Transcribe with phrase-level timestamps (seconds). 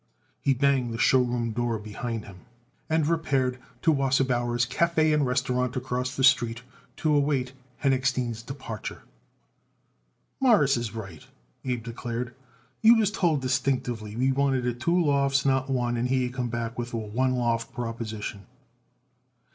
[0.41, 2.37] He banged the show room door behind him
[2.89, 6.63] and repaired to Wasserbauer's Café and Restaurant across the street
[6.97, 9.03] to await Henochstein's departure.
[10.41, 11.27] "Mawruss is right,"
[11.63, 12.33] Abe declared.
[12.81, 16.49] "You was told distinctively we wanted it two lofts, not one, and here you come
[16.49, 18.47] back with a one loft proposition."